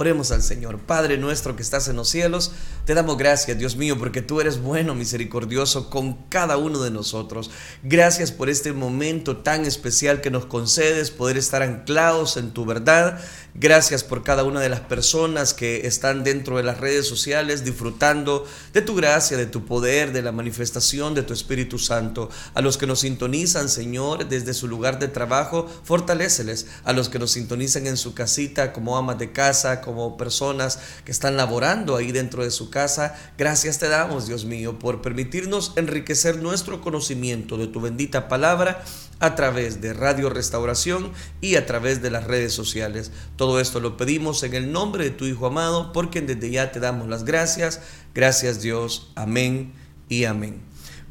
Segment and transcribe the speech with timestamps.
[0.00, 0.78] Oremos al Señor.
[0.78, 2.52] Padre nuestro que estás en los cielos,
[2.86, 7.50] te damos gracias, Dios mío, porque tú eres bueno, misericordioso con cada uno de nosotros.
[7.82, 13.20] Gracias por este momento tan especial que nos concedes, poder estar anclados en tu verdad.
[13.54, 18.46] Gracias por cada una de las personas que están dentro de las redes sociales disfrutando
[18.72, 22.30] de tu gracia, de tu poder, de la manifestación de tu Espíritu Santo.
[22.54, 26.68] A los que nos sintonizan, Señor, desde su lugar de trabajo, fortaléceles.
[26.84, 31.12] A los que nos sintonizan en su casita como amas de casa, como personas que
[31.12, 36.42] están laborando ahí dentro de su casa, gracias te damos, Dios mío, por permitirnos enriquecer
[36.42, 38.82] nuestro conocimiento de tu bendita palabra
[39.20, 43.12] a través de Radio Restauración y a través de las redes sociales.
[43.36, 46.80] Todo esto lo pedimos en el nombre de tu Hijo amado, porque desde ya te
[46.80, 47.80] damos las gracias.
[48.14, 49.12] Gracias Dios.
[49.14, 49.72] Amén
[50.08, 50.62] y amén.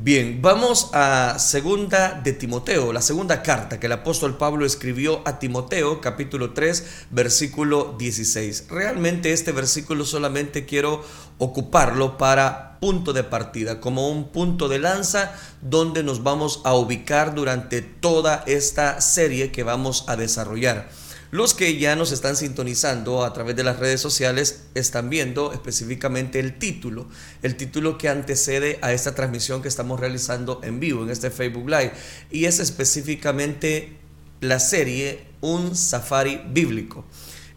[0.02, 5.40] Bien, vamos a segunda de Timoteo, la segunda carta que el apóstol Pablo escribió a
[5.40, 8.68] Timoteo, capítulo 3, versículo 16.
[8.70, 11.04] Realmente este versículo solamente quiero
[11.38, 17.36] ocuparlo para punto de partida, como un punto de lanza donde nos vamos a ubicar
[17.36, 20.88] durante toda esta serie que vamos a desarrollar.
[21.32, 26.40] Los que ya nos están sintonizando a través de las redes sociales están viendo específicamente
[26.40, 27.08] el título,
[27.44, 31.70] el título que antecede a esta transmisión que estamos realizando en vivo en este Facebook
[31.70, 31.92] Live
[32.32, 33.96] y es específicamente
[34.42, 37.06] la serie Un Safari Bíblico.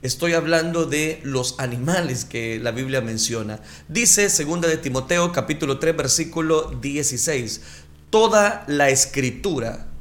[0.02, 3.60] Estoy hablando de los animales que la Biblia menciona.
[3.88, 7.62] Dice 2 de Timoteo capítulo 3 versículo 16,
[8.10, 9.91] toda la escritura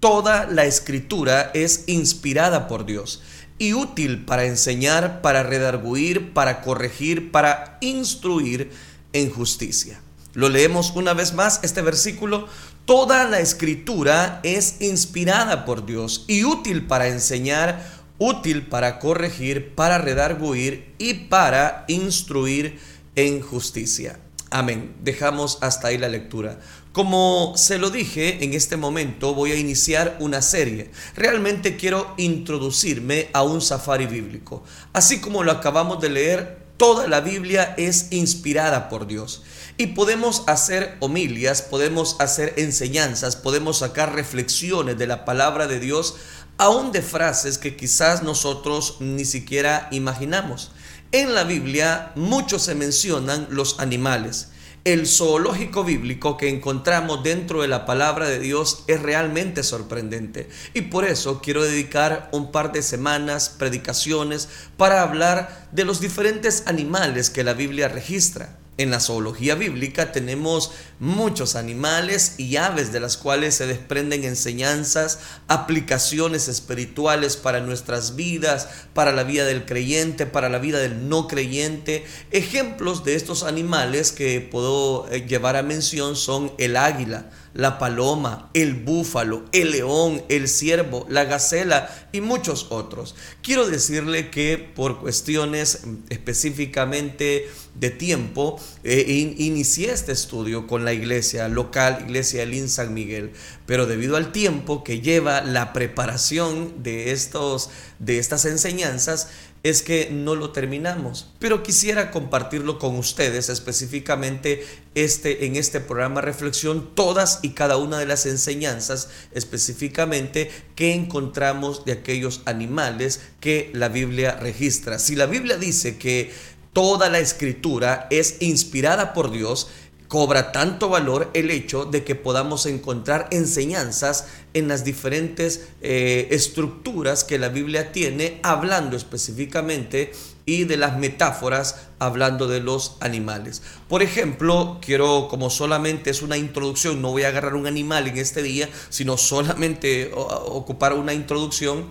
[0.00, 3.20] Toda la escritura es inspirada por Dios
[3.58, 8.70] y útil para enseñar, para redarguir, para corregir, para instruir
[9.12, 10.00] en justicia.
[10.34, 12.46] Lo leemos una vez más, este versículo.
[12.84, 17.84] Toda la escritura es inspirada por Dios y útil para enseñar,
[18.18, 22.78] útil para corregir, para redarguir y para instruir
[23.16, 24.20] en justicia.
[24.50, 24.94] Amén.
[25.02, 26.60] Dejamos hasta ahí la lectura.
[26.92, 30.90] Como se lo dije, en este momento voy a iniciar una serie.
[31.14, 34.64] Realmente quiero introducirme a un safari bíblico.
[34.94, 39.42] Así como lo acabamos de leer, toda la Biblia es inspirada por Dios.
[39.76, 46.16] Y podemos hacer homilias, podemos hacer enseñanzas, podemos sacar reflexiones de la palabra de Dios,
[46.56, 50.72] aún de frases que quizás nosotros ni siquiera imaginamos.
[51.12, 54.48] En la Biblia muchos se mencionan los animales
[54.84, 60.48] el zoológico bíblico que encontramos dentro de la palabra de Dios es realmente sorprendente.
[60.74, 66.64] Y por eso quiero dedicar un par de semanas, predicaciones, para hablar de los diferentes
[66.66, 68.56] animales que la Biblia registra.
[68.78, 75.18] En la zoología bíblica tenemos muchos animales y aves de las cuales se desprenden enseñanzas,
[75.48, 81.26] aplicaciones espirituales para nuestras vidas, para la vida del creyente, para la vida del no
[81.26, 82.06] creyente.
[82.30, 88.48] Ejemplos de estos animales que puedo eh, llevar a mención son el águila, la paloma,
[88.54, 93.16] el búfalo, el león, el ciervo, la gacela y muchos otros.
[93.42, 101.48] Quiero decirle que por cuestiones específicamente de tiempo, eh, inicié este estudio con la iglesia
[101.48, 103.32] local, Iglesia Elín San Miguel,
[103.66, 109.28] pero debido al tiempo que lleva la preparación de, estos, de estas enseñanzas,
[109.62, 111.32] es que no lo terminamos.
[111.38, 117.98] Pero quisiera compartirlo con ustedes específicamente este, en este programa Reflexión, todas y cada una
[117.98, 124.98] de las enseñanzas específicamente que encontramos de aquellos animales que la Biblia registra.
[124.98, 126.30] Si la Biblia dice que
[126.78, 129.66] toda la escritura es inspirada por Dios,
[130.06, 137.24] cobra tanto valor el hecho de que podamos encontrar enseñanzas en las diferentes eh, estructuras
[137.24, 140.12] que la Biblia tiene, hablando específicamente
[140.46, 143.60] y de las metáforas hablando de los animales.
[143.88, 148.18] Por ejemplo, quiero, como solamente es una introducción, no voy a agarrar un animal en
[148.18, 151.86] este día, sino solamente ocupar una introducción.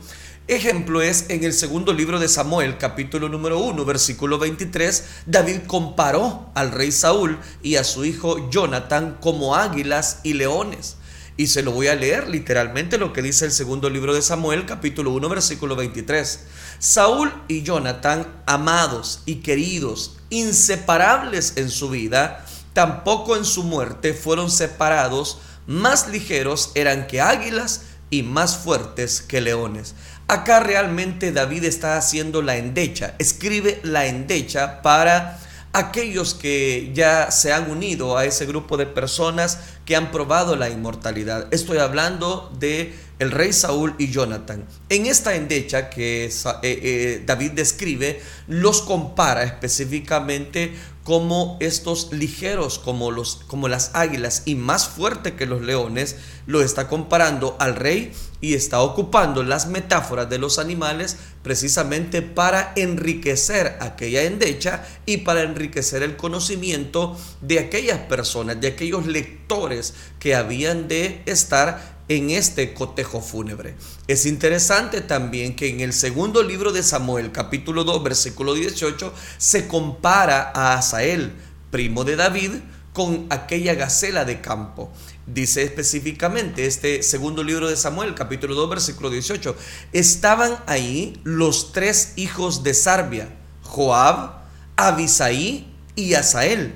[0.49, 6.51] Ejemplo es en el segundo libro de Samuel, capítulo número 1, versículo 23, David comparó
[6.55, 10.95] al rey Saúl y a su hijo Jonathan como águilas y leones.
[11.35, 14.65] Y se lo voy a leer literalmente lo que dice el segundo libro de Samuel,
[14.65, 16.45] capítulo 1, versículo 23.
[16.79, 24.49] Saúl y Jonathan, amados y queridos, inseparables en su vida, tampoco en su muerte fueron
[24.49, 29.93] separados, más ligeros eran que águilas y más fuertes que leones.
[30.29, 35.39] Acá realmente David está haciendo la endecha, escribe la endecha para
[35.71, 40.69] aquellos que ya se han unido a ese grupo de personas que han probado la
[40.69, 41.47] inmortalidad.
[41.51, 44.65] Estoy hablando de el rey Saúl y Jonathan.
[44.89, 46.31] En esta endecha que eh,
[46.61, 50.73] eh, David describe, los compara específicamente
[51.07, 56.17] como estos ligeros, como, los, como las águilas y más fuerte que los leones,
[56.47, 58.11] lo está comparando al rey
[58.41, 65.43] y está ocupando las metáforas de los animales precisamente para enriquecer aquella endecha y para
[65.43, 72.73] enriquecer el conocimiento de aquellas personas, de aquellos lectores que habían de estar en este
[72.73, 73.75] cotejo fúnebre.
[74.07, 79.67] Es interesante también que en el segundo libro de Samuel, capítulo 2, versículo 18, se
[79.67, 81.33] compara a Asael,
[81.71, 82.51] primo de David,
[82.93, 84.91] con aquella gacela de campo.
[85.27, 89.55] Dice específicamente este segundo libro de Samuel, capítulo 2, versículo 18,
[89.93, 93.29] estaban ahí los tres hijos de Sarbia,
[93.61, 94.37] Joab,
[94.77, 96.73] Abisaí y Asael.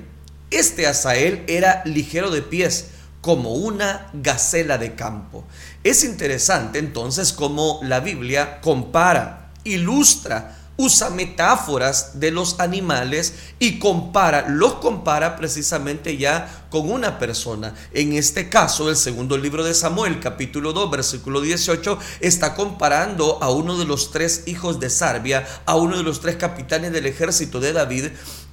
[0.50, 2.88] Este Asael era ligero de pies,
[3.22, 5.44] como una gacela de campo.
[5.84, 14.48] Es interesante entonces cómo la Biblia compara, ilustra, usa metáforas de los animales y compara,
[14.48, 17.74] los compara precisamente ya con una persona.
[17.92, 23.50] En este caso, el segundo libro de Samuel, capítulo 2, versículo 18, está comparando a
[23.50, 27.60] uno de los tres hijos de Sarbia, a uno de los tres capitanes del ejército
[27.60, 28.06] de David,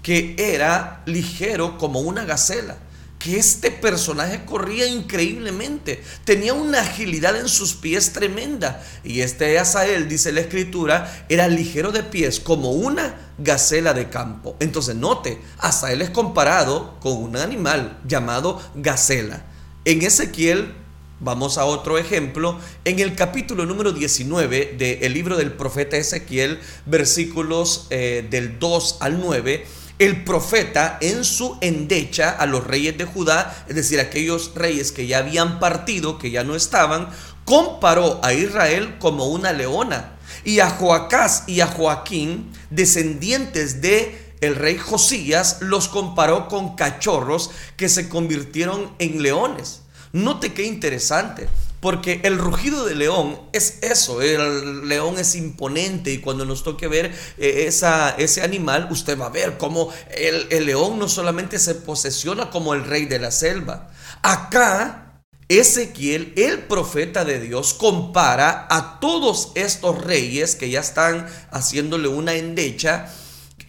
[0.03, 2.77] que era ligero como una gacela
[3.19, 8.81] que este personaje corría increíblemente, tenía una agilidad en sus pies tremenda.
[9.03, 14.55] Y este Asael, dice la escritura, era ligero de pies como una gacela de campo.
[14.61, 19.43] Entonces note, Asael es comparado con un animal llamado gacela.
[19.83, 20.73] En Ezequiel,
[21.19, 27.87] vamos a otro ejemplo, en el capítulo número 19 del libro del profeta Ezequiel, versículos
[27.89, 29.65] eh, del 2 al 9,
[29.99, 35.07] el profeta en su endecha a los reyes de Judá, es decir, aquellos reyes que
[35.07, 37.09] ya habían partido, que ya no estaban,
[37.45, 44.55] comparó a Israel como una leona y a Joacás y a Joaquín, descendientes de el
[44.55, 49.81] rey Josías, los comparó con cachorros que se convirtieron en leones.
[50.13, 51.49] Note qué interesante.
[51.79, 56.87] Porque el rugido de león es eso, el león es imponente y cuando nos toque
[56.87, 61.57] ver eh, esa, ese animal, usted va a ver cómo el, el león no solamente
[61.57, 63.89] se posesiona como el rey de la selva.
[64.21, 65.09] Acá
[65.49, 72.35] Ezequiel, el profeta de Dios, compara a todos estos reyes que ya están haciéndole una
[72.35, 73.11] endecha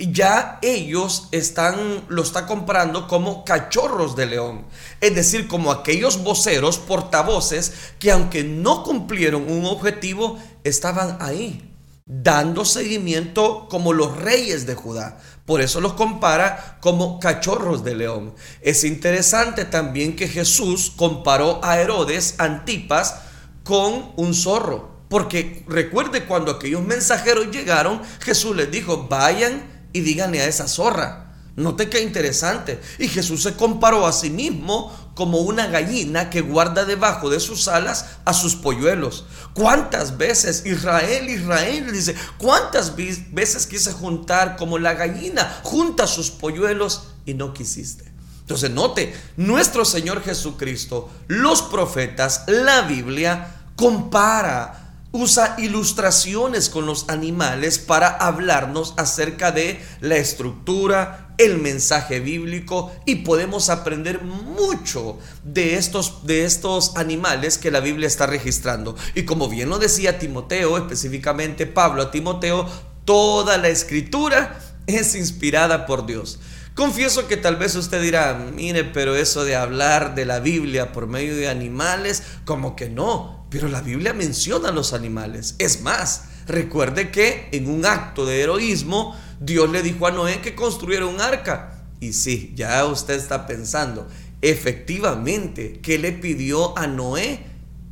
[0.00, 4.66] ya ellos están, lo está comprando como cachorros de león.
[5.00, 11.74] Es decir, como aquellos voceros, portavoces, que aunque no cumplieron un objetivo, estaban ahí,
[12.06, 15.18] dando seguimiento como los reyes de Judá.
[15.44, 18.34] Por eso los compara como cachorros de león.
[18.62, 23.16] Es interesante también que Jesús comparó a Herodes Antipas
[23.64, 24.90] con un zorro.
[25.08, 31.26] Porque recuerde cuando aquellos mensajeros llegaron, Jesús les dijo, vayan y díganle a esa zorra.
[31.56, 32.80] Note qué interesante.
[32.98, 37.68] Y Jesús se comparó a sí mismo como una gallina que guarda debajo de sus
[37.68, 39.26] alas a sus polluelos.
[39.52, 47.08] ¿Cuántas veces Israel, Israel dice, cuántas veces quise juntar como la gallina junta sus polluelos
[47.26, 48.10] y no quisiste?
[48.40, 57.78] Entonces note, nuestro Señor Jesucristo, los profetas, la Biblia compara usa ilustraciones con los animales
[57.78, 66.26] para hablarnos acerca de la estructura, el mensaje bíblico y podemos aprender mucho de estos,
[66.26, 68.94] de estos animales que la Biblia está registrando.
[69.14, 72.68] Y como bien lo decía Timoteo, específicamente Pablo a Timoteo,
[73.04, 76.38] toda la escritura es inspirada por Dios.
[76.74, 81.06] Confieso que tal vez usted dirá, mire, pero eso de hablar de la Biblia por
[81.06, 83.39] medio de animales, como que no.
[83.50, 85.56] Pero la Biblia menciona a los animales.
[85.58, 90.54] Es más, recuerde que en un acto de heroísmo, Dios le dijo a Noé que
[90.54, 91.84] construyera un arca.
[91.98, 94.08] Y sí, ya usted está pensando,
[94.40, 97.44] efectivamente, ¿qué le pidió a Noé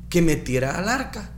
[0.09, 1.33] que metiera al arca?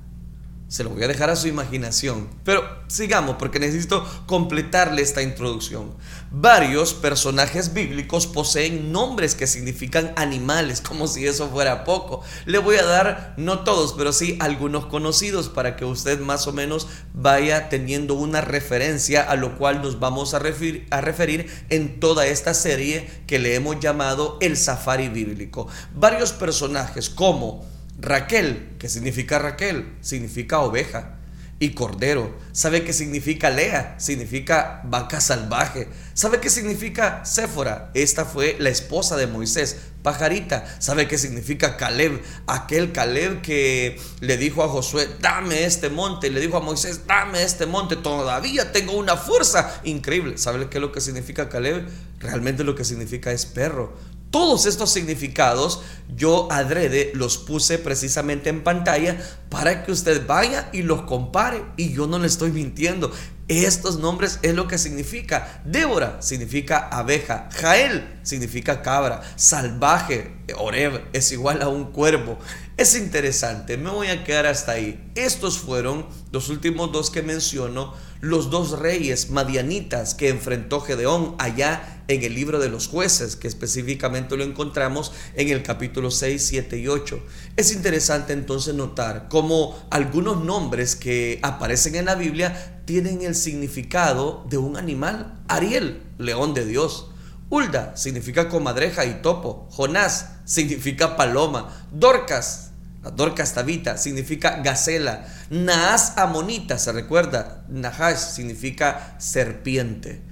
[0.71, 2.29] Se lo voy a dejar a su imaginación.
[2.45, 5.97] Pero sigamos porque necesito completarle esta introducción.
[6.31, 12.23] Varios personajes bíblicos poseen nombres que significan animales, como si eso fuera poco.
[12.47, 16.53] Le voy a dar, no todos, pero sí algunos conocidos para que usted más o
[16.53, 21.99] menos vaya teniendo una referencia a lo cual nos vamos a referir, a referir en
[21.99, 25.67] toda esta serie que le hemos llamado el safari bíblico.
[25.97, 27.69] Varios personajes como
[28.01, 29.93] Raquel, ¿qué significa Raquel?
[30.01, 31.17] Significa oveja.
[31.63, 32.35] y cordero.
[32.53, 33.95] ¿Sabe qué significa Lea?
[33.99, 35.89] Significa vaca salvaje.
[36.15, 37.91] ¿Sabe qué significa Séfora?
[37.93, 40.65] Esta fue la esposa de Moisés, pajarita.
[40.79, 42.23] ¿Sabe qué significa Caleb?
[42.47, 46.31] Aquel Caleb que le dijo a Josué, dame este monte.
[46.31, 47.97] Le dijo a Moisés, dame este monte.
[47.97, 50.39] Todavía tengo una fuerza increíble.
[50.39, 51.87] ¿Sabe qué es lo que significa Caleb?
[52.21, 53.99] Realmente lo que significa es perro.
[54.31, 55.83] Todos estos significados
[56.15, 59.19] yo adrede los puse precisamente en pantalla
[59.49, 61.65] para que usted vaya y los compare.
[61.77, 63.11] Y yo no le estoy mintiendo.
[63.51, 65.61] Estos nombres es lo que significa.
[65.65, 67.49] Débora significa abeja.
[67.53, 69.23] Jael significa cabra.
[69.35, 72.39] Salvaje, Oreb, es igual a un cuervo.
[72.77, 75.11] Es interesante, me voy a quedar hasta ahí.
[75.15, 82.03] Estos fueron los últimos dos que menciono, los dos reyes madianitas que enfrentó Gedeón allá
[82.09, 86.79] en el libro de los jueces, que específicamente lo encontramos en el capítulo 6, 7
[86.79, 87.21] y 8.
[87.57, 94.45] Es interesante entonces notar cómo algunos nombres que aparecen en la Biblia tienen el significado
[94.51, 95.39] de un animal.
[95.47, 97.09] Ariel, león de Dios.
[97.49, 99.69] Ulda significa comadreja y topo.
[99.71, 101.73] Jonás significa paloma.
[101.93, 102.73] Dorcas
[103.15, 105.25] Dorcas Tabita significa gacela.
[105.51, 107.65] Naas Amonita, se recuerda.
[107.69, 110.23] Nahash significa serpiente.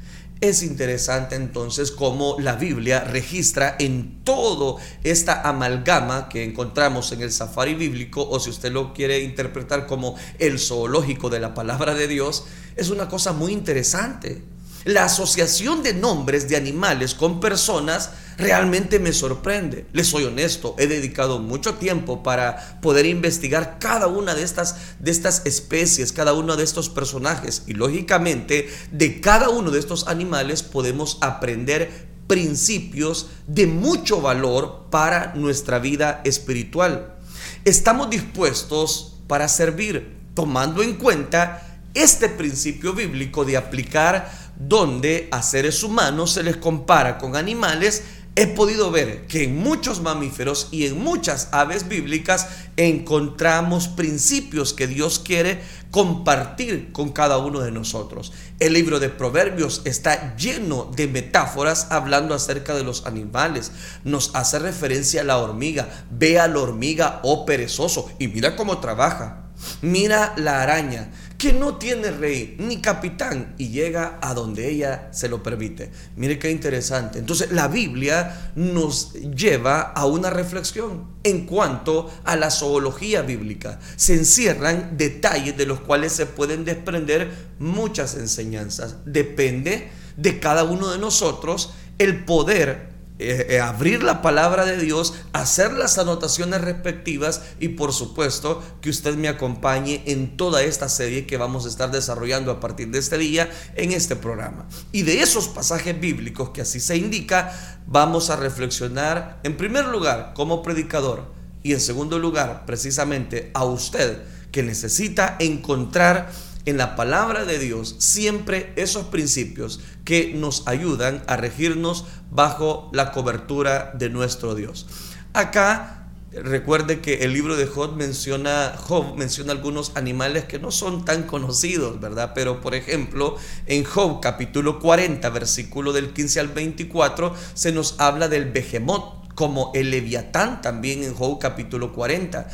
[0.41, 7.33] Es interesante entonces cómo la Biblia registra en todo esta amalgama que encontramos en el
[7.33, 12.07] safari bíblico, o si usted lo quiere interpretar como el zoológico de la palabra de
[12.07, 12.45] Dios,
[12.77, 14.45] es una cosa muy interesante.
[14.85, 19.87] La asociación de nombres de animales con personas realmente me sorprende.
[19.93, 25.11] Les soy honesto, he dedicado mucho tiempo para poder investigar cada una de estas, de
[25.11, 27.65] estas especies, cada uno de estos personajes.
[27.67, 35.35] Y lógicamente, de cada uno de estos animales podemos aprender principios de mucho valor para
[35.35, 37.17] nuestra vida espiritual.
[37.65, 41.65] Estamos dispuestos para servir, tomando en cuenta
[41.95, 48.03] este principio bíblico de aplicar donde a seres humanos se les compara con animales,
[48.39, 54.87] he podido ver que en muchos mamíferos y en muchas aves bíblicas encontramos principios que
[54.87, 58.33] Dios quiere compartir con cada uno de nosotros.
[58.61, 63.73] El libro de Proverbios está lleno de metáforas hablando acerca de los animales.
[64.05, 65.89] Nos hace referencia a la hormiga.
[66.09, 69.49] Ve a la hormiga, oh perezoso, y mira cómo trabaja.
[69.83, 75.29] Mira la araña que no tiene rey ni capitán y llega a donde ella se
[75.29, 75.93] lo permite.
[76.17, 77.21] Mire qué interesante.
[77.21, 83.79] Entonces la Biblia nos lleva a una reflexión en cuanto a la zoología bíblica.
[83.95, 87.31] Se encierran detalles de los cuales se pueden desprender
[87.61, 88.97] muchas enseñanzas.
[89.07, 95.73] Depende de cada uno de nosotros el poder eh, abrir la palabra de Dios, hacer
[95.73, 101.37] las anotaciones respectivas y por supuesto que usted me acompañe en toda esta serie que
[101.37, 104.69] vamos a estar desarrollando a partir de este día en este programa.
[104.93, 110.33] Y de esos pasajes bíblicos que así se indica, vamos a reflexionar en primer lugar
[110.35, 111.33] como predicador
[111.63, 114.23] y en segundo lugar precisamente a usted
[114.53, 116.31] que necesita encontrar
[116.69, 123.13] en la palabra de Dios siempre esos principios que nos ayudan a regirnos bajo la
[123.13, 124.87] cobertura de nuestro Dios.
[125.33, 125.95] Acá
[126.31, 131.23] Recuerde que el libro de Job menciona, Job menciona algunos animales que no son tan
[131.23, 132.33] conocidos, ¿verdad?
[132.35, 138.29] Pero por ejemplo, en Job capítulo 40, versículo del 15 al 24, se nos habla
[138.29, 142.47] del behemoth como el leviatán también en Job capítulo 40.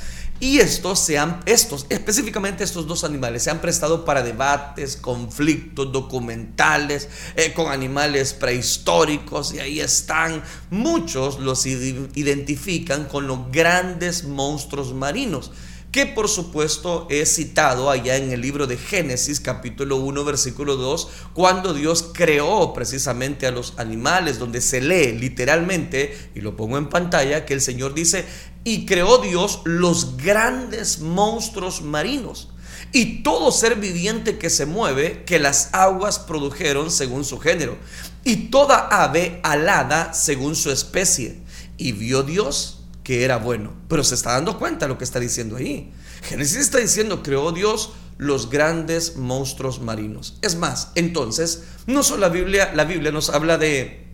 [0.44, 5.90] Y estos se han, estos, específicamente estos dos animales, se han prestado para debates, conflictos
[5.90, 10.42] documentales eh, con animales prehistóricos y ahí están.
[10.68, 15.50] Muchos los identifican con los grandes monstruos marinos
[15.94, 21.08] que por supuesto es citado allá en el libro de Génesis capítulo 1 versículo 2,
[21.34, 26.88] cuando Dios creó precisamente a los animales, donde se lee literalmente, y lo pongo en
[26.88, 28.24] pantalla, que el Señor dice,
[28.64, 32.48] y creó Dios los grandes monstruos marinos
[32.90, 37.78] y todo ser viviente que se mueve que las aguas produjeron según su género,
[38.24, 41.38] y toda ave alada según su especie.
[41.76, 42.73] Y vio Dios
[43.04, 43.72] que era bueno.
[43.88, 45.92] Pero se está dando cuenta lo que está diciendo ahí.
[46.22, 50.38] Génesis está diciendo, creó Dios los grandes monstruos marinos.
[50.42, 54.08] Es más, entonces, no solo la Biblia, la Biblia nos habla de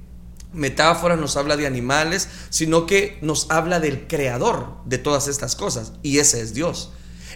[0.53, 5.93] metáforas, nos habla de animales, sino que nos habla del creador de todas estas cosas,
[6.03, 6.91] y ese es Dios.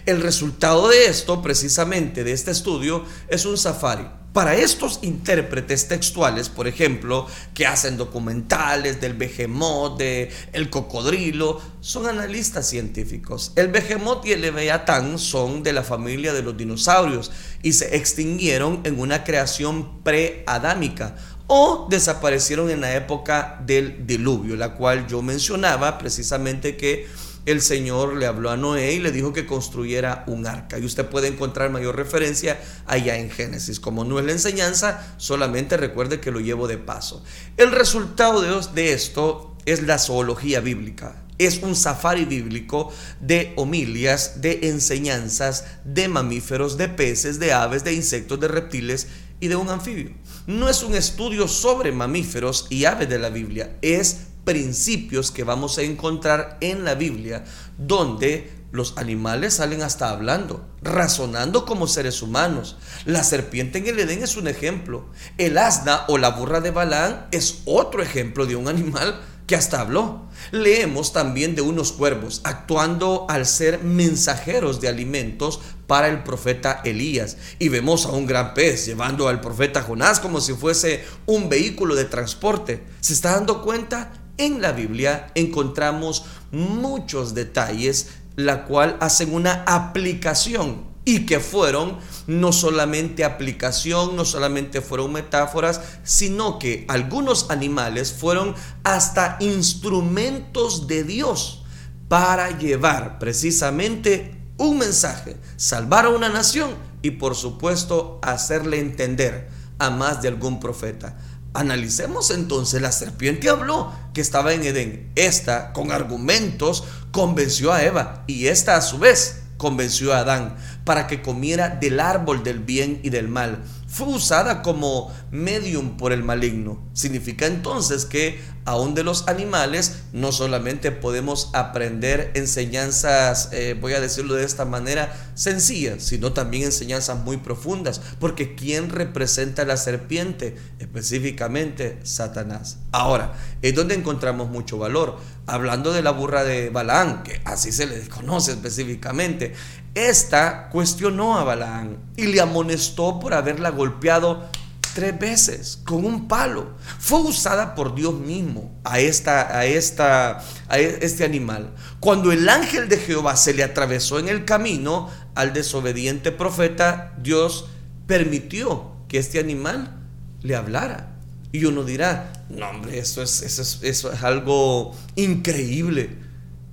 [0.05, 6.49] El resultado de esto, precisamente de este estudio, es un safari Para estos intérpretes textuales,
[6.49, 13.53] por ejemplo, que hacen documentales del behemoth, del el cocodrilo, son analistas científicos.
[13.55, 17.31] El behemoth y el leviatán son de la familia de los dinosaurios
[17.63, 21.15] y se extinguieron en una creación pre-adámica
[21.47, 27.07] o desaparecieron en la época del diluvio, la cual yo mencionaba precisamente que
[27.45, 30.79] el Señor le habló a Noé y le dijo que construyera un arca.
[30.79, 33.79] Y usted puede encontrar mayor referencia allá en Génesis.
[33.79, 37.23] Como no es la enseñanza, solamente recuerde que lo llevo de paso.
[37.57, 41.21] El resultado de esto es la zoología bíblica.
[41.37, 47.93] Es un safari bíblico de homilias, de enseñanzas, de mamíferos, de peces, de aves, de
[47.93, 49.07] insectos, de reptiles
[49.39, 50.11] y de un anfibio.
[50.47, 55.77] No es un estudio sobre mamíferos y aves de la Biblia, es principios que vamos
[55.77, 57.43] a encontrar en la Biblia,
[57.77, 62.77] donde los animales salen hasta hablando, razonando como seres humanos.
[63.05, 65.05] La serpiente en el Edén es un ejemplo.
[65.37, 69.79] El asna o la burra de Balán es otro ejemplo de un animal que hasta
[69.79, 70.25] habló.
[70.51, 77.37] Leemos también de unos cuervos actuando al ser mensajeros de alimentos para el profeta Elías.
[77.59, 81.95] Y vemos a un gran pez llevando al profeta Jonás como si fuese un vehículo
[81.95, 82.83] de transporte.
[82.99, 84.11] ¿Se está dando cuenta?
[84.37, 92.51] En la Biblia encontramos muchos detalles la cual hacen una aplicación y que fueron no
[92.51, 101.63] solamente aplicación, no solamente fueron metáforas, sino que algunos animales fueron hasta instrumentos de Dios
[102.07, 109.89] para llevar precisamente un mensaje, salvar a una nación y por supuesto hacerle entender a
[109.91, 111.17] más de algún profeta.
[111.55, 115.09] Analicemos entonces, la serpiente habló que estaba en Edén.
[115.15, 121.07] Esta, con argumentos, convenció a Eva y esta a su vez convenció a Adán para
[121.07, 123.63] que comiera del árbol del bien y del mal
[123.95, 126.85] fue usada como medium por el maligno.
[126.91, 134.01] Significa entonces que aún de los animales no solamente podemos aprender enseñanzas, eh, voy a
[134.01, 138.01] decirlo de esta manera, sencillas, sino también enseñanzas muy profundas.
[138.19, 140.57] Porque ¿quién representa a la serpiente?
[140.79, 142.79] Específicamente Satanás.
[142.91, 145.17] Ahora, es donde encontramos mucho valor.
[145.47, 149.53] Hablando de la burra de Balaán, que así se le conoce específicamente,
[149.95, 154.45] esta cuestionó a Balaán y le amonestó por haberla golpeado
[154.93, 156.73] tres veces con un palo.
[156.99, 161.73] Fue usada por Dios mismo a, esta, a, esta, este animal.
[161.99, 167.67] Cuando el ángel de Jehová se le atravesó en el camino al desobediente profeta, Dios
[168.05, 169.97] permitió que este animal
[170.41, 171.11] le hablara.
[171.51, 176.17] Y uno dirá, no hombre, eso es, eso es, eso es algo increíble.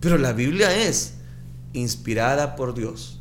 [0.00, 1.14] Pero la Biblia es
[1.72, 3.20] inspirada por Dios,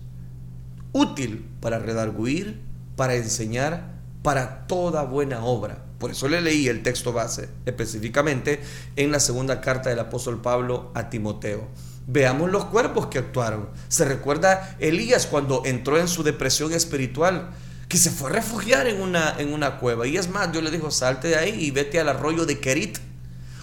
[0.91, 2.61] útil para redarguir,
[2.95, 3.91] para enseñar,
[4.23, 5.85] para toda buena obra.
[5.97, 8.59] Por eso le leí el texto base específicamente
[8.95, 11.67] en la segunda carta del apóstol Pablo a Timoteo.
[12.07, 13.69] Veamos los cuerpos que actuaron.
[13.87, 17.51] Se recuerda Elías cuando entró en su depresión espiritual,
[17.87, 20.07] que se fue a refugiar en una, en una cueva.
[20.07, 22.97] Y es más, Dios le dijo, salte de ahí y vete al arroyo de Kerit.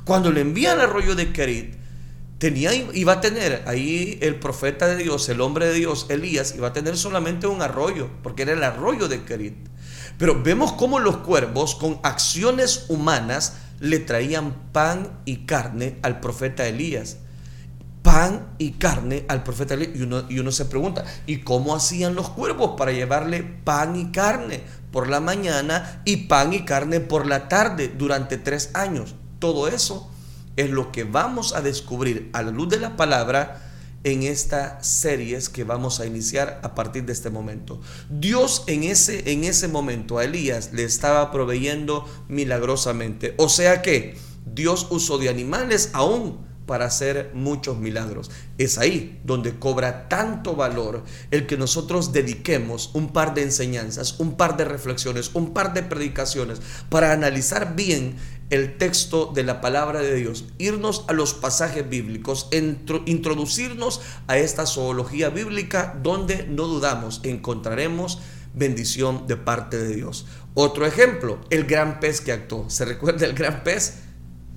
[0.05, 1.75] Cuando le envían al arroyo de Kerit,
[2.39, 6.69] tenía, iba a tener ahí el profeta de Dios, el hombre de Dios, Elías, iba
[6.69, 9.57] a tener solamente un arroyo, porque era el arroyo de Kerit.
[10.19, 16.67] Pero vemos cómo los cuervos con acciones humanas le traían pan y carne al profeta
[16.67, 17.19] Elías.
[18.03, 19.97] Pan y carne al profeta Elías.
[19.97, 24.11] Y uno, y uno se pregunta, ¿y cómo hacían los cuervos para llevarle pan y
[24.11, 29.15] carne por la mañana y pan y carne por la tarde durante tres años?
[29.39, 30.11] Todo eso
[30.59, 33.63] es lo que vamos a descubrir a la luz de la palabra
[34.03, 37.81] en estas series que vamos a iniciar a partir de este momento.
[38.11, 43.35] Dios en ese, en ese momento a Elías le estaba proveyendo milagrosamente.
[43.39, 48.31] O sea que Dios usó de animales aún para hacer muchos milagros.
[48.59, 51.03] Es ahí donde cobra tanto valor
[51.33, 55.83] el que nosotros dediquemos un par de enseñanzas, un par de reflexiones, un par de
[55.83, 58.15] predicaciones para analizar bien
[58.51, 64.65] el texto de la palabra de Dios, irnos a los pasajes bíblicos, introducirnos a esta
[64.65, 68.21] zoología bíblica donde no dudamos encontraremos
[68.55, 70.27] bendición de parte de Dios.
[70.55, 72.69] Otro ejemplo, el gran pez que actuó.
[72.69, 74.08] ¿Se recuerda el gran pez?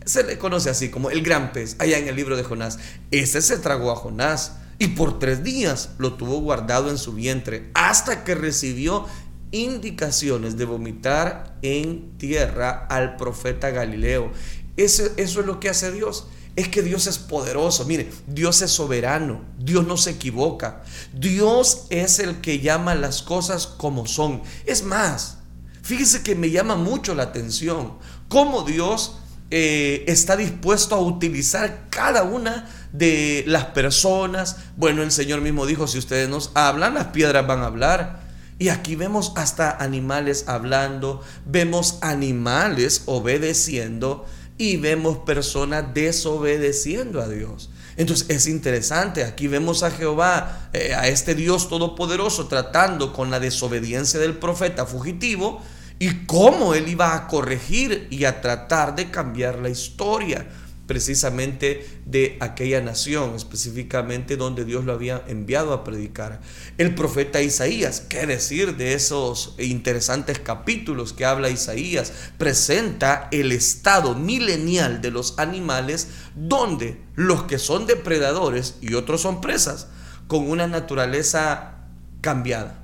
[0.05, 2.79] Se le conoce así como el gran pez, allá en el libro de Jonás.
[3.11, 7.69] Ese se tragó a Jonás y por tres días lo tuvo guardado en su vientre
[7.73, 9.05] hasta que recibió
[9.51, 14.31] indicaciones de vomitar en tierra al profeta Galileo.
[14.77, 16.27] Eso, eso es lo que hace Dios.
[16.55, 17.85] Es que Dios es poderoso.
[17.85, 19.41] Mire, Dios es soberano.
[19.59, 20.83] Dios no se equivoca.
[21.13, 24.41] Dios es el que llama las cosas como son.
[24.65, 25.37] Es más,
[25.81, 27.93] Fíjese que me llama mucho la atención
[28.27, 29.17] cómo Dios
[29.51, 34.55] eh, está dispuesto a utilizar cada una de las personas.
[34.77, 38.21] Bueno, el Señor mismo dijo, si ustedes nos hablan, las piedras van a hablar.
[38.59, 44.25] Y aquí vemos hasta animales hablando, vemos animales obedeciendo
[44.57, 47.71] y vemos personas desobedeciendo a Dios.
[47.97, 53.39] Entonces es interesante, aquí vemos a Jehová, eh, a este Dios todopoderoso, tratando con la
[53.39, 55.61] desobediencia del profeta fugitivo
[56.01, 60.47] y cómo él iba a corregir y a tratar de cambiar la historia
[60.87, 66.41] precisamente de aquella nación, específicamente donde Dios lo había enviado a predicar.
[66.79, 72.11] El profeta Isaías, ¿qué decir de esos interesantes capítulos que habla Isaías?
[72.39, 79.39] Presenta el estado milenial de los animales donde los que son depredadores y otros son
[79.39, 79.85] presas,
[80.25, 81.75] con una naturaleza
[82.21, 82.80] cambiada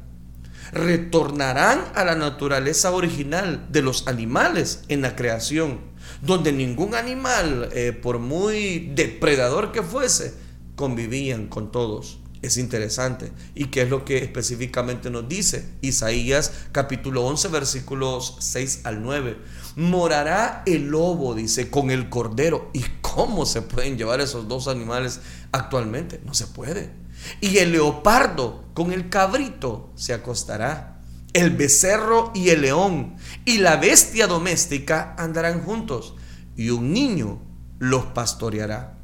[0.71, 5.79] retornarán a la naturaleza original de los animales en la creación,
[6.21, 10.33] donde ningún animal, eh, por muy depredador que fuese,
[10.75, 12.19] convivían con todos.
[12.41, 13.31] Es interesante.
[13.55, 15.65] ¿Y qué es lo que específicamente nos dice?
[15.81, 19.37] Isaías capítulo 11 versículos 6 al 9.
[19.75, 22.69] Morará el lobo, dice, con el cordero.
[22.73, 25.19] ¿Y cómo se pueden llevar esos dos animales
[25.51, 26.21] actualmente?
[26.25, 27.06] No se puede.
[27.41, 31.01] Y el leopardo con el cabrito se acostará.
[31.33, 36.15] El becerro y el león y la bestia doméstica andarán juntos.
[36.55, 37.41] Y un niño
[37.79, 38.97] los pastoreará.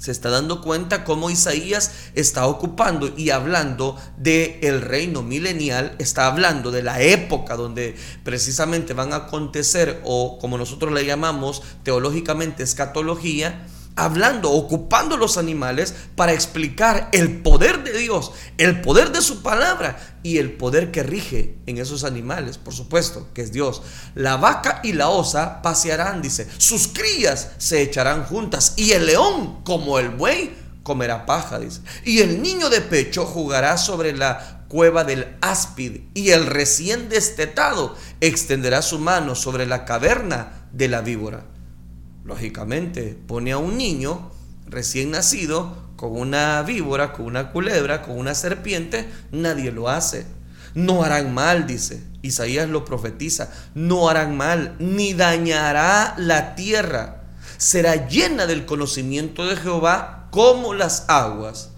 [0.00, 6.26] Se está dando cuenta cómo Isaías está ocupando y hablando del el reino milenial, está
[6.26, 12.62] hablando de la época donde precisamente van a acontecer, o como nosotros le llamamos teológicamente
[12.62, 13.66] escatología,
[14.04, 20.18] hablando, ocupando los animales para explicar el poder de Dios, el poder de su palabra
[20.22, 23.82] y el poder que rige en esos animales, por supuesto, que es Dios.
[24.14, 29.62] La vaca y la osa pasearán, dice, sus crías se echarán juntas y el león,
[29.64, 31.82] como el buey, comerá paja, dice.
[32.04, 37.96] Y el niño de pecho jugará sobre la cueva del áspid y el recién destetado
[38.20, 41.44] extenderá su mano sobre la caverna de la víbora
[42.24, 44.30] lógicamente, pone a un niño
[44.66, 50.26] recién nacido con una víbora, con una culebra, con una serpiente, nadie lo hace.
[50.74, 52.02] No harán mal, dice.
[52.22, 53.50] Isaías lo profetiza.
[53.74, 57.24] No harán mal, ni dañará la tierra.
[57.58, 61.70] Será llena del conocimiento de Jehová como las aguas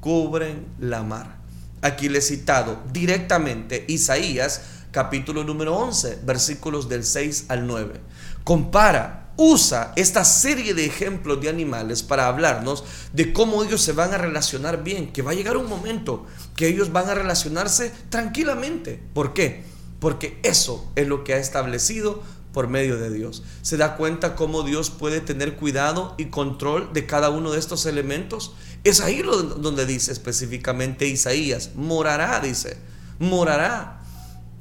[0.00, 1.36] cubren la mar.
[1.82, 8.00] Aquí le he citado directamente Isaías capítulo número 11, versículos del 6 al 9.
[8.44, 14.12] Compara usa esta serie de ejemplos de animales para hablarnos de cómo ellos se van
[14.12, 16.26] a relacionar bien, que va a llegar un momento
[16.56, 19.02] que ellos van a relacionarse tranquilamente.
[19.14, 19.64] ¿Por qué?
[19.98, 22.22] Porque eso es lo que ha establecido
[22.52, 23.42] por medio de Dios.
[23.62, 27.86] Se da cuenta cómo Dios puede tener cuidado y control de cada uno de estos
[27.86, 28.52] elementos.
[28.84, 32.76] Es ahí donde dice específicamente Isaías, morará, dice,
[33.18, 34.02] morará.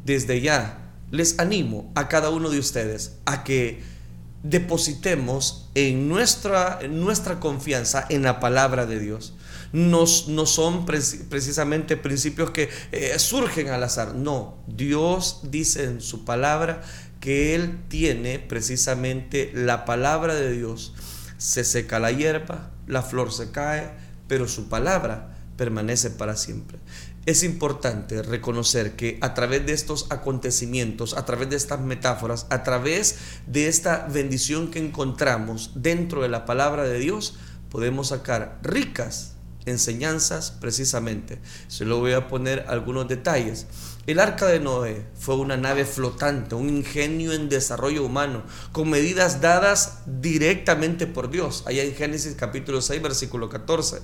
[0.06, 3.99] Desde ya les animo a cada uno de ustedes a que
[4.44, 9.34] depositemos en nuestra, nuestra confianza en la palabra de Dios.
[9.72, 14.16] No, no son precisamente principios que eh, surgen al azar.
[14.16, 16.82] No, Dios dice en su palabra
[17.20, 20.94] que Él tiene precisamente la palabra de Dios.
[21.38, 23.92] Se seca la hierba, la flor se cae,
[24.28, 26.80] pero su palabra permanece para siempre
[27.26, 32.64] es importante reconocer que a través de estos acontecimientos, a través de estas metáforas, a
[32.64, 37.36] través de esta bendición que encontramos dentro de la palabra de Dios,
[37.70, 41.40] podemos sacar ricas enseñanzas precisamente.
[41.68, 43.68] Se lo voy a poner algunos detalles.
[44.08, 49.42] El arca de Noé fue una nave flotante, un ingenio en desarrollo humano, con medidas
[49.42, 54.00] dadas directamente por Dios, allá en Génesis capítulo 6, versículo 14.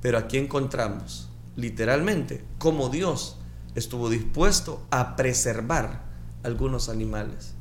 [0.00, 3.38] Pero aquí encontramos literalmente, como Dios
[3.74, 6.04] estuvo dispuesto a preservar
[6.42, 7.54] algunos animales.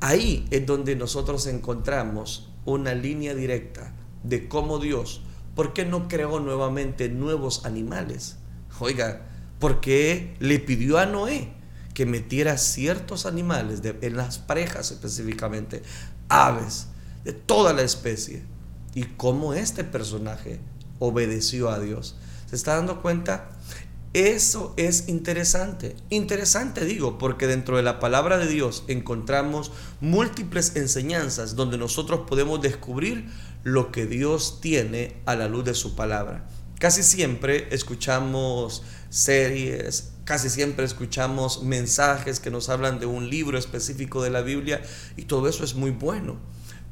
[0.00, 5.22] Ahí es donde nosotros encontramos una línea directa de cómo Dios,
[5.54, 8.36] ¿por qué no creó nuevamente nuevos animales?
[8.80, 9.26] Oiga,
[9.58, 11.52] porque le pidió a Noé
[11.94, 15.82] que metiera ciertos animales en las parejas específicamente,
[16.28, 16.88] aves,
[17.24, 18.42] de toda la especie.
[18.94, 20.60] Y cómo este personaje
[20.98, 22.16] obedeció a Dios.
[22.46, 23.50] ¿Se está dando cuenta?
[24.12, 25.94] Eso es interesante.
[26.08, 32.62] Interesante digo, porque dentro de la palabra de Dios encontramos múltiples enseñanzas donde nosotros podemos
[32.62, 33.28] descubrir
[33.62, 36.48] lo que Dios tiene a la luz de su palabra.
[36.78, 44.22] Casi siempre escuchamos series, casi siempre escuchamos mensajes que nos hablan de un libro específico
[44.22, 44.82] de la Biblia
[45.16, 46.36] y todo eso es muy bueno.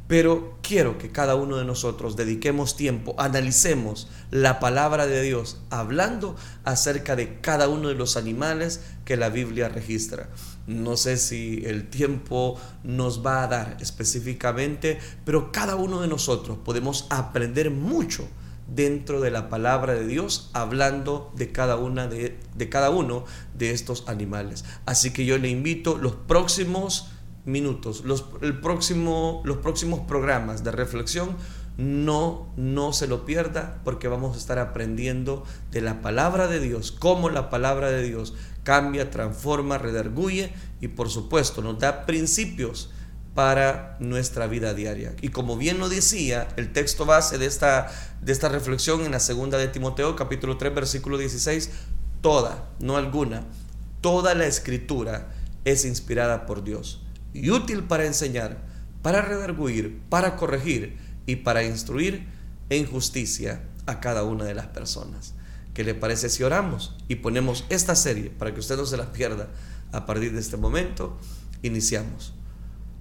[0.06, 6.36] Pero quiero que cada uno de nosotros dediquemos tiempo, analicemos la palabra de Dios, hablando
[6.64, 10.28] acerca de cada uno de los animales que la Biblia registra.
[10.66, 16.58] No sé si el tiempo nos va a dar específicamente, pero cada uno de nosotros
[16.62, 18.28] podemos aprender mucho
[18.66, 23.24] dentro de la palabra de Dios hablando de cada una de, de cada uno
[23.56, 24.64] de estos animales.
[24.86, 27.10] Así que yo le invito los próximos
[27.44, 31.36] minutos, los, el próximo, los próximos programas de reflexión,
[31.76, 36.92] no, no se lo pierda porque vamos a estar aprendiendo de la palabra de Dios,
[36.92, 42.90] cómo la palabra de Dios cambia, transforma, redarguye y por supuesto nos da principios
[43.34, 45.14] para nuestra vida diaria.
[45.20, 47.90] Y como bien lo decía, el texto base de esta,
[48.22, 51.70] de esta reflexión en la segunda de Timoteo, capítulo 3, versículo 16,
[52.20, 53.42] toda, no alguna,
[54.00, 55.32] toda la escritura
[55.64, 57.03] es inspirada por Dios
[57.34, 58.64] y útil para enseñar,
[59.02, 62.26] para redarguir, para corregir y para instruir
[62.70, 65.34] en justicia a cada una de las personas.
[65.74, 69.12] ¿Qué le parece si oramos y ponemos esta serie para que usted no se la
[69.12, 69.48] pierda
[69.92, 71.18] a partir de este momento?
[71.62, 72.32] Iniciamos.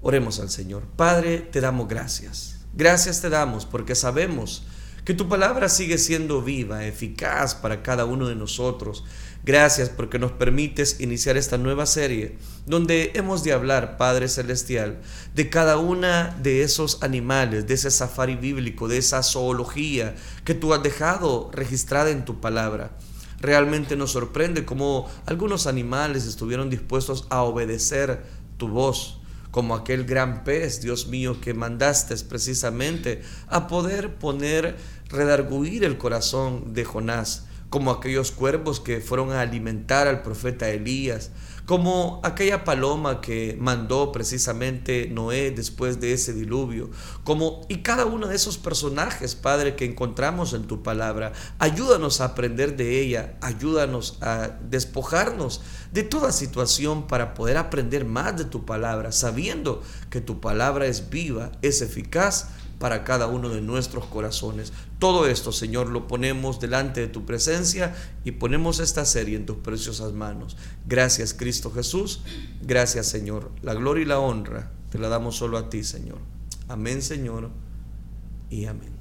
[0.01, 0.83] Oremos al Señor.
[0.97, 2.57] Padre, te damos gracias.
[2.73, 4.65] Gracias te damos porque sabemos
[5.05, 9.03] que tu palabra sigue siendo viva, eficaz para cada uno de nosotros.
[9.45, 15.01] Gracias porque nos permites iniciar esta nueva serie donde hemos de hablar, Padre Celestial,
[15.36, 20.73] de cada una de esos animales, de ese safari bíblico, de esa zoología que tú
[20.73, 22.97] has dejado registrada en tu palabra.
[23.41, 28.23] Realmente nos sorprende cómo algunos animales estuvieron dispuestos a obedecer
[28.56, 29.19] tu voz
[29.51, 34.77] como aquel gran pez, Dios mío, que mandaste precisamente a poder poner,
[35.10, 41.31] redarguir el corazón de Jonás, como aquellos cuervos que fueron a alimentar al profeta Elías,
[41.65, 46.91] como aquella paloma que mandó precisamente Noé después de ese diluvio,
[47.23, 51.33] como y cada uno de esos personajes, Padre, que encontramos en tu palabra.
[51.57, 58.38] Ayúdanos a aprender de ella, ayúdanos a despojarnos de toda situación para poder aprender más
[58.38, 59.81] de tu palabra, sabiendo
[60.12, 62.49] que tu palabra es viva, es eficaz
[62.83, 64.73] para cada uno de nuestros corazones.
[64.99, 69.55] Todo esto, Señor, lo ponemos delante de tu presencia y ponemos esta serie en tus
[69.59, 70.57] preciosas manos.
[70.85, 72.23] Gracias, Cristo Jesús.
[72.61, 73.51] Gracias, Señor.
[73.61, 76.17] La gloria y la honra te la damos solo a ti, Señor.
[76.67, 77.51] Amén, Señor.
[78.49, 78.92] Y amén.